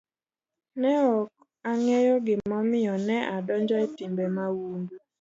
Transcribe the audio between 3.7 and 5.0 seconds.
e timbe mahundu.